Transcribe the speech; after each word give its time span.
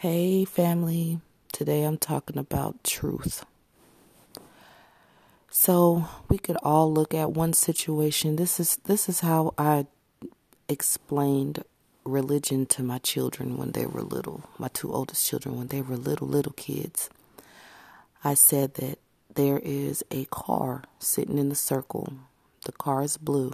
Hey, 0.00 0.46
family. 0.46 1.20
Today 1.52 1.82
I'm 1.82 1.98
talking 1.98 2.38
about 2.38 2.82
truth. 2.82 3.44
So, 5.50 6.06
we 6.26 6.38
could 6.38 6.56
all 6.62 6.90
look 6.90 7.12
at 7.12 7.32
one 7.32 7.52
situation. 7.52 8.36
This 8.36 8.58
is 8.58 8.76
this 8.76 9.10
is 9.10 9.20
how 9.20 9.52
I 9.58 9.84
explained 10.70 11.64
religion 12.02 12.64
to 12.64 12.82
my 12.82 12.96
children 12.96 13.58
when 13.58 13.72
they 13.72 13.84
were 13.84 14.00
little. 14.00 14.44
My 14.56 14.68
two 14.68 14.90
oldest 14.90 15.28
children 15.28 15.58
when 15.58 15.66
they 15.66 15.82
were 15.82 15.98
little 15.98 16.28
little 16.28 16.54
kids. 16.54 17.10
I 18.24 18.32
said 18.32 18.76
that 18.76 19.00
there 19.34 19.60
is 19.62 20.02
a 20.10 20.24
car 20.30 20.84
sitting 20.98 21.36
in 21.36 21.50
the 21.50 21.54
circle. 21.54 22.14
The 22.64 22.72
car 22.72 23.02
is 23.02 23.18
blue. 23.18 23.52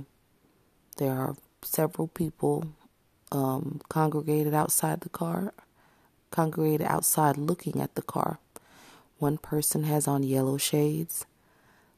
There 0.98 1.10
are 1.10 1.34
several 1.62 2.06
people 2.06 2.68
um, 3.32 3.80
congregated 3.88 4.54
outside 4.54 5.00
the 5.00 5.08
car 5.08 5.52
congregated 6.36 6.86
outside 6.86 7.38
looking 7.38 7.80
at 7.80 7.94
the 7.94 8.02
car. 8.02 8.38
One 9.18 9.38
person 9.38 9.84
has 9.84 10.06
on 10.06 10.22
yellow 10.22 10.58
shades, 10.58 11.24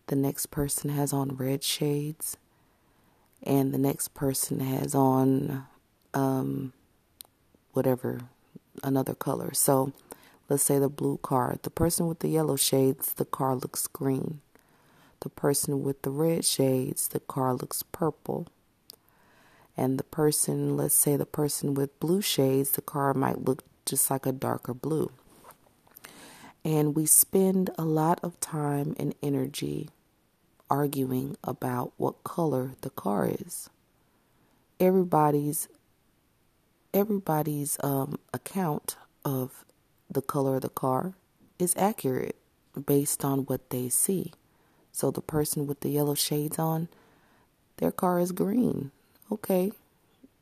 the 0.06 0.14
next 0.14 0.46
person 0.52 0.90
has 0.90 1.12
on 1.12 1.36
red 1.36 1.64
shades, 1.64 2.36
and 3.42 3.74
the 3.74 3.78
next 3.78 4.14
person 4.14 4.60
has 4.60 4.94
on 4.94 5.66
um, 6.14 6.72
whatever, 7.72 8.20
another 8.84 9.14
color. 9.16 9.52
So 9.54 9.92
let's 10.48 10.62
say 10.62 10.78
the 10.78 10.88
blue 10.88 11.18
car. 11.18 11.58
The 11.62 11.70
person 11.70 12.06
with 12.06 12.20
the 12.20 12.28
yellow 12.28 12.54
shades, 12.54 13.14
the 13.14 13.24
car 13.24 13.56
looks 13.56 13.88
green. 13.88 14.40
The 15.18 15.30
person 15.30 15.82
with 15.82 16.02
the 16.02 16.10
red 16.10 16.44
shades, 16.44 17.08
the 17.08 17.18
car 17.18 17.54
looks 17.54 17.82
purple. 17.82 18.46
And 19.76 19.98
the 19.98 20.04
person, 20.04 20.76
let's 20.76 20.94
say 20.94 21.16
the 21.16 21.26
person 21.26 21.74
with 21.74 21.98
blue 21.98 22.22
shades, 22.22 22.70
the 22.70 22.82
car 22.82 23.12
might 23.14 23.44
look 23.44 23.64
just 23.88 24.10
like 24.10 24.26
a 24.26 24.32
darker 24.32 24.74
blue. 24.74 25.10
And 26.64 26.94
we 26.94 27.06
spend 27.06 27.70
a 27.78 27.84
lot 27.84 28.20
of 28.22 28.38
time 28.40 28.94
and 28.98 29.14
energy 29.22 29.88
arguing 30.68 31.36
about 31.42 31.92
what 31.96 32.24
color 32.24 32.72
the 32.82 32.90
car 32.90 33.26
is. 33.26 33.70
Everybody's 34.78 35.68
everybody's 36.94 37.76
um, 37.82 38.18
account 38.32 38.96
of 39.24 39.64
the 40.10 40.22
color 40.22 40.56
of 40.56 40.62
the 40.62 40.68
car 40.68 41.14
is 41.58 41.74
accurate 41.76 42.36
based 42.86 43.24
on 43.24 43.40
what 43.40 43.70
they 43.70 43.88
see. 43.88 44.32
So 44.92 45.10
the 45.10 45.20
person 45.20 45.66
with 45.66 45.80
the 45.80 45.90
yellow 45.90 46.14
shades 46.14 46.58
on, 46.58 46.88
their 47.76 47.92
car 47.92 48.20
is 48.20 48.32
green. 48.32 48.90
Okay, 49.30 49.72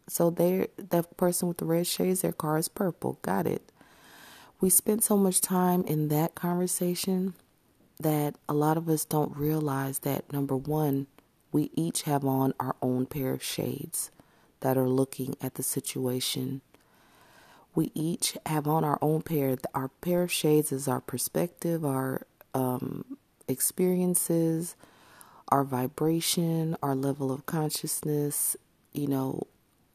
so 0.08 0.30
they 0.30 0.68
that 0.78 1.16
person 1.16 1.48
with 1.48 1.58
the 1.58 1.64
red 1.64 1.86
shades, 1.86 2.20
their 2.20 2.32
car 2.32 2.58
is 2.58 2.68
purple. 2.68 3.18
Got 3.22 3.46
it. 3.46 3.72
We 4.60 4.70
spent 4.70 5.04
so 5.04 5.16
much 5.16 5.40
time 5.40 5.82
in 5.84 6.08
that 6.08 6.34
conversation 6.34 7.34
that 8.00 8.36
a 8.48 8.54
lot 8.54 8.76
of 8.76 8.88
us 8.88 9.04
don't 9.04 9.36
realize 9.36 10.00
that 10.00 10.32
number 10.32 10.56
one, 10.56 11.06
we 11.52 11.70
each 11.74 12.02
have 12.02 12.24
on 12.24 12.54
our 12.60 12.76
own 12.80 13.06
pair 13.06 13.32
of 13.32 13.42
shades 13.42 14.10
that 14.60 14.76
are 14.78 14.88
looking 14.88 15.36
at 15.40 15.54
the 15.54 15.62
situation. 15.62 16.60
We 17.74 17.90
each 17.94 18.36
have 18.46 18.66
on 18.66 18.84
our 18.84 18.98
own 19.02 19.22
pair. 19.22 19.56
Our 19.74 19.88
pair 19.88 20.22
of 20.22 20.32
shades 20.32 20.72
is 20.72 20.88
our 20.88 21.00
perspective, 21.00 21.84
our 21.84 22.26
um, 22.54 23.18
experiences, 23.48 24.76
our 25.48 25.64
vibration, 25.64 26.76
our 26.82 26.94
level 26.94 27.30
of 27.30 27.44
consciousness, 27.44 28.56
you 28.92 29.06
know, 29.06 29.46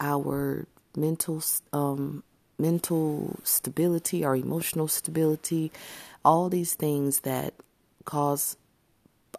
our 0.02 0.66
mental 0.98 1.42
um, 1.72 2.24
mental 2.60 3.40
stability, 3.44 4.24
our 4.26 4.36
emotional 4.36 4.88
stability, 4.88 5.72
all 6.26 6.50
these 6.50 6.74
things 6.74 7.22
that 7.22 7.54
cause 8.04 8.58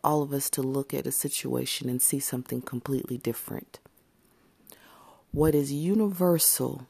all 0.03 0.23
of 0.23 0.33
us 0.33 0.49
to 0.51 0.63
look 0.63 0.95
at 0.95 1.07
a 1.07 1.13
situation 1.13 1.89
and 1.89 2.01
see 2.01 2.19
something 2.19 2.63
completely 2.63 3.19
different. 3.19 3.79
What 5.31 5.55
is 5.55 5.73
universal 5.73 6.87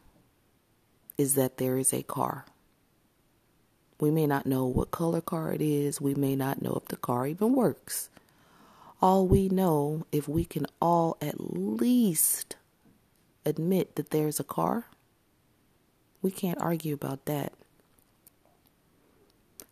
is 1.19 1.34
that 1.34 1.59
there 1.59 1.77
is 1.77 1.93
a 1.93 2.03
car. 2.03 2.47
We 4.00 4.10
may 4.10 4.27
not 4.27 4.47
know 4.47 4.66
what 4.66 4.91
color 4.91 5.21
car 5.21 5.53
it 5.53 5.60
is, 5.60 6.00
we 6.00 6.15
may 6.15 6.34
not 6.34 6.62
know 6.62 6.81
if 6.83 6.89
the 6.89 6.97
car 6.97 7.27
even 7.27 7.54
works. 7.54 8.09
All 9.00 9.27
we 9.27 9.49
know, 9.49 10.06
if 10.10 10.28
we 10.28 10.44
can 10.44 10.66
all 10.81 11.16
at 11.21 11.34
least 11.39 12.56
admit 13.44 13.97
that 13.97 14.10
there's 14.10 14.41
a 14.41 14.44
car, 14.44 14.86
we 16.20 16.30
can't 16.30 16.60
argue 16.60 16.94
about 16.94 17.26
that. 17.26 17.53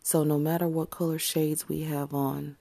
So, 0.03 0.23
no 0.23 0.39
matter 0.39 0.67
what 0.67 0.89
color 0.89 1.19
shades 1.19 1.69
we 1.69 1.81
have 1.83 2.13
on, 2.13 2.57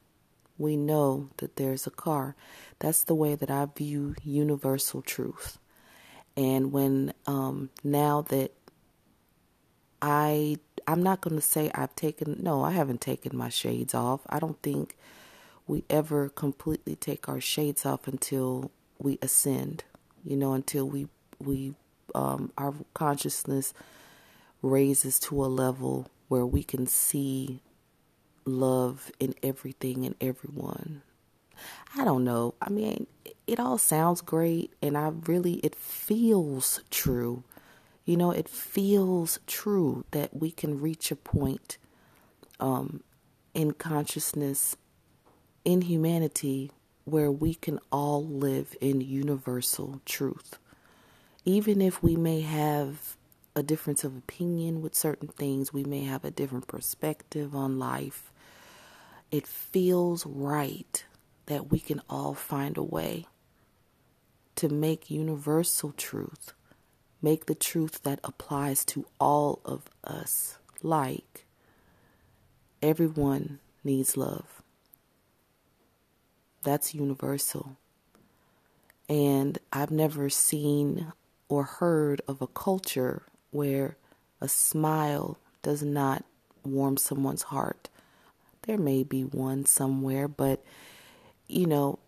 we 0.59 0.77
know 0.77 1.31
that 1.39 1.57
there's 1.57 1.87
a 1.87 1.91
car. 1.91 2.37
That's 2.79 3.03
the 3.03 3.15
way 3.15 3.35
that 3.35 3.51
I 3.51 3.67
view 3.67 4.15
universal 4.23 5.01
truth. 5.01 5.59
And 6.37 6.71
when 6.71 7.15
um, 7.27 7.71
now 7.83 8.23
that 8.29 8.53
I, 10.03 10.59
I'm 10.87 11.03
not 11.03 11.23
going 11.23 11.37
to 11.37 11.43
say 11.43 11.71
I've 11.75 11.97
taken, 11.97 12.37
no, 12.43 12.63
I 12.63 12.73
haven't 12.73 13.01
taken 13.01 13.37
my 13.37 13.49
shades 13.49 13.95
off. 13.95 14.21
I 14.29 14.39
don't 14.39 14.61
think 14.63 14.97
we 15.67 15.85
ever 15.89 16.29
completely 16.29 16.95
take 16.95 17.29
our 17.29 17.41
shades 17.41 17.87
off 17.87 18.07
until 18.07 18.71
we 18.99 19.19
ascend 19.23 19.85
you 20.25 20.37
know, 20.37 20.53
until 20.53 20.89
we 20.89 21.09
we 21.39 21.75
um, 22.15 22.53
our 22.59 22.75
consciousness 22.95 23.73
raises 24.63 25.19
to 25.19 25.45
a 25.45 25.47
level 25.47 26.09
where 26.29 26.47
we 26.47 26.63
can 26.63 26.87
see 26.87 27.63
love 28.45 29.11
in 29.19 29.35
everything 29.43 30.05
and 30.05 30.15
everyone. 30.21 31.03
I 31.97 32.05
don't 32.05 32.25
know. 32.25 32.55
I 32.61 32.71
mean, 32.71 33.07
it 33.47 33.61
all 33.61 33.79
sounds 33.79 34.21
great, 34.21 34.73
and 34.81 34.97
I 34.97 35.09
really 35.27 35.55
it 35.55 35.75
feels 35.75 36.81
true. 36.91 37.45
You 38.05 38.17
know, 38.17 38.31
it 38.31 38.49
feels 38.49 39.39
true 39.47 40.05
that 40.11 40.35
we 40.35 40.51
can 40.51 40.81
reach 40.81 41.11
a 41.11 41.17
point 41.17 41.79
um, 42.59 43.03
in 43.55 43.73
consciousness, 43.73 44.77
in 45.65 45.83
humanity, 45.83 46.71
where 47.05 47.31
we 47.31 47.55
can 47.55 47.79
all 47.91 48.25
live 48.25 48.77
in 48.81 49.01
universal 49.01 50.01
truth. 50.05 50.59
Even 51.45 51.81
if 51.81 52.03
we 52.03 52.17
may 52.17 52.41
have 52.43 53.17
a 53.57 53.63
difference 53.63 54.05
of 54.05 54.17
opinion 54.17 54.81
with 54.83 54.95
certain 54.95 55.29
things, 55.29 55.73
we 55.73 55.85
may 55.85 56.05
have 56.05 56.25
a 56.25 56.31
different 56.31 56.69
perspective 56.69 57.55
on 57.55 57.79
life. 57.79 58.33
It 59.31 59.47
feels 59.47 60.25
right 60.27 61.05
that 61.47 61.71
we 61.71 61.81
can 61.81 62.01
all 62.09 62.35
find 62.35 62.77
a 62.77 62.83
way 62.83 63.27
to 64.57 64.69
make 64.69 65.11
universal 65.11 65.93
truth, 65.93 66.53
make 67.23 67.47
the 67.47 67.55
truth 67.55 68.03
that 68.03 68.21
applies 68.23 68.85
to 68.85 69.07
all 69.19 69.61
of 69.65 69.89
us, 70.05 70.59
like 70.83 71.47
everyone 72.83 73.59
needs 73.83 74.17
love. 74.17 74.63
That's 76.63 76.95
universal. 76.95 77.77
And 79.09 79.59
I've 79.73 79.91
never 79.91 80.29
seen 80.29 81.13
or 81.49 81.65
heard 81.65 82.21
of 82.29 82.41
a 82.41 82.47
culture 82.47 83.23
where 83.51 83.97
a 84.41 84.49
smile 84.49 85.39
does 85.63 85.83
not 85.83 86.25
warm 86.65 86.97
someone's 86.97 87.43
heart. 87.45 87.89
There 88.63 88.79
may 88.79 89.03
be 89.03 89.23
one 89.23 89.67
somewhere, 89.67 90.29
but 90.29 90.63
you 91.49 91.67
know, 91.67 91.99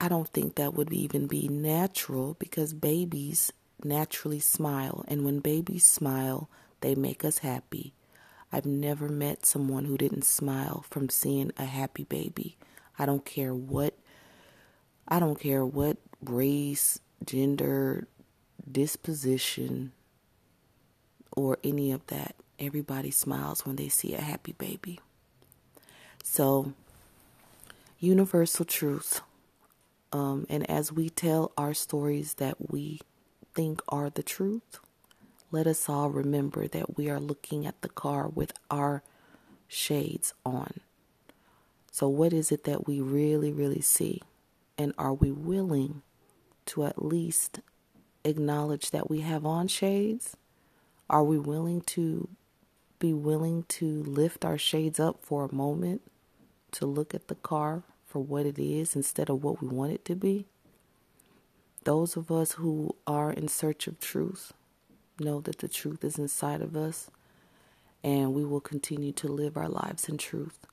I 0.00 0.08
don't 0.08 0.28
think 0.28 0.54
that 0.54 0.74
would 0.74 0.92
even 0.92 1.26
be 1.26 1.48
natural 1.48 2.36
because 2.38 2.72
babies 2.72 3.52
naturally 3.82 4.40
smile. 4.40 5.04
And 5.08 5.24
when 5.24 5.40
babies 5.40 5.84
smile, 5.84 6.48
they 6.80 6.94
make 6.94 7.24
us 7.24 7.38
happy. 7.38 7.92
I've 8.52 8.66
never 8.66 9.08
met 9.08 9.46
someone 9.46 9.86
who 9.86 9.96
didn't 9.96 10.24
smile 10.24 10.84
from 10.88 11.08
seeing 11.08 11.50
a 11.58 11.64
happy 11.64 12.04
baby. 12.04 12.56
I 12.98 13.06
don't 13.06 13.24
care 13.24 13.54
what 13.54 13.94
I 15.06 15.18
don't 15.20 15.38
care 15.38 15.64
what 15.64 15.98
race, 16.22 16.98
gender, 17.24 18.08
disposition 18.70 19.92
or 21.32 21.58
any 21.62 21.92
of 21.92 22.06
that. 22.06 22.36
Everybody 22.58 23.10
smiles 23.10 23.66
when 23.66 23.76
they 23.76 23.88
see 23.88 24.14
a 24.14 24.20
happy 24.20 24.52
baby. 24.52 25.00
So, 26.22 26.72
universal 27.98 28.64
truth. 28.64 29.20
Um, 30.12 30.46
and 30.48 30.68
as 30.70 30.92
we 30.92 31.10
tell 31.10 31.52
our 31.58 31.74
stories 31.74 32.34
that 32.34 32.70
we 32.70 33.00
think 33.54 33.82
are 33.88 34.08
the 34.08 34.22
truth, 34.22 34.78
let 35.50 35.66
us 35.66 35.88
all 35.88 36.10
remember 36.10 36.66
that 36.68 36.96
we 36.96 37.10
are 37.10 37.20
looking 37.20 37.66
at 37.66 37.82
the 37.82 37.88
car 37.88 38.28
with 38.28 38.52
our 38.70 39.02
shades 39.68 40.32
on. 40.46 40.80
So, 41.94 42.08
what 42.08 42.32
is 42.32 42.50
it 42.50 42.64
that 42.64 42.88
we 42.88 43.00
really, 43.00 43.52
really 43.52 43.80
see? 43.80 44.20
And 44.76 44.92
are 44.98 45.14
we 45.14 45.30
willing 45.30 46.02
to 46.66 46.86
at 46.86 47.04
least 47.04 47.60
acknowledge 48.24 48.90
that 48.90 49.08
we 49.08 49.20
have 49.20 49.46
on 49.46 49.68
shades? 49.68 50.36
Are 51.08 51.22
we 51.22 51.38
willing 51.38 51.82
to 51.82 52.28
be 52.98 53.12
willing 53.12 53.62
to 53.68 54.02
lift 54.02 54.44
our 54.44 54.58
shades 54.58 54.98
up 54.98 55.18
for 55.22 55.44
a 55.44 55.54
moment 55.54 56.02
to 56.72 56.84
look 56.84 57.14
at 57.14 57.28
the 57.28 57.36
car 57.36 57.84
for 58.06 58.24
what 58.24 58.44
it 58.44 58.58
is 58.58 58.96
instead 58.96 59.30
of 59.30 59.44
what 59.44 59.62
we 59.62 59.68
want 59.68 59.92
it 59.92 60.04
to 60.06 60.16
be. 60.16 60.46
Those 61.84 62.16
of 62.16 62.32
us 62.32 62.52
who 62.52 62.96
are 63.06 63.30
in 63.30 63.46
search 63.46 63.86
of 63.86 64.00
truth 64.00 64.52
know 65.20 65.40
that 65.42 65.58
the 65.58 65.68
truth 65.68 66.02
is 66.02 66.18
inside 66.18 66.60
of 66.60 66.74
us 66.74 67.08
and 68.02 68.34
we 68.34 68.44
will 68.44 68.60
continue 68.60 69.12
to 69.12 69.28
live 69.28 69.56
our 69.56 69.68
lives 69.68 70.08
in 70.08 70.18
truth. 70.18 70.66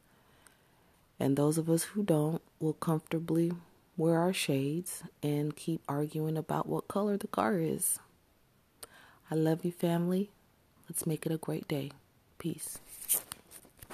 And 1.22 1.38
those 1.38 1.60
of 1.60 1.70
us 1.70 1.84
who 1.84 2.02
don't 2.02 2.42
will 2.60 2.74
comfortably 2.74 3.52
wear 3.96 4.18
our 4.18 4.34
shades 4.34 5.04
and 5.22 5.56
keep 5.56 5.80
arguing 5.88 6.36
about 6.36 6.68
what 6.68 6.88
color 6.88 7.16
the 7.16 7.28
car 7.28 7.60
is. 7.60 8.00
I 9.30 9.36
love 9.36 9.64
you, 9.64 9.72
family. 9.72 10.32
Let's 10.90 11.06
make 11.06 11.28
it 11.28 11.32
a 11.32 11.38
great 11.38 11.68
day. 11.68 11.92
Peace. 12.40 12.80